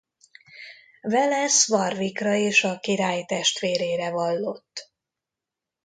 Welles 1.11 1.59
Warwickra 1.67 2.35
és 2.35 2.63
a 2.63 2.79
király 2.79 3.25
testvérére 3.27 4.11
vallott. 4.11 4.91